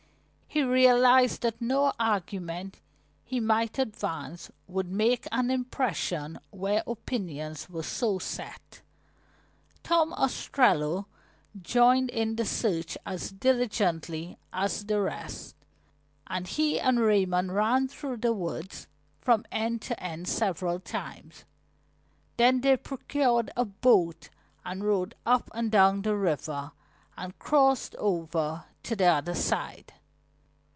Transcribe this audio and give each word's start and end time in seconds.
He 0.53 0.63
realized 0.63 1.43
that 1.43 1.61
no 1.61 1.93
argument 1.97 2.81
he 3.23 3.39
might 3.39 3.79
advance 3.79 4.51
would 4.67 4.91
make 4.91 5.25
an 5.31 5.49
impression 5.49 6.39
where 6.49 6.83
opinions 6.85 7.69
were 7.69 7.83
so 7.83 8.19
set. 8.19 8.81
Tom 9.81 10.11
Ostrello 10.11 11.05
joined 11.61 12.09
in 12.09 12.35
the 12.35 12.43
search 12.43 12.97
as 13.05 13.31
diligently 13.31 14.37
as 14.51 14.85
the 14.87 14.99
rest, 14.99 15.55
and 16.27 16.49
he 16.49 16.81
and 16.81 16.99
Raymond 16.99 17.55
ran 17.55 17.87
through 17.87 18.17
the 18.17 18.33
woods 18.33 18.87
from 19.21 19.45
end 19.53 19.81
to 19.83 20.03
end 20.03 20.27
several 20.27 20.81
times. 20.81 21.45
Then 22.35 22.59
they 22.59 22.75
procured 22.75 23.51
a 23.55 23.63
boat 23.63 24.27
and 24.65 24.83
rowed 24.83 25.15
up 25.25 25.49
and 25.53 25.71
down 25.71 26.01
the 26.01 26.17
river, 26.17 26.73
and 27.17 27.39
crossed 27.39 27.95
over 27.95 28.65
to 28.83 28.97
the 28.97 29.05
other 29.05 29.33
side. 29.33 29.93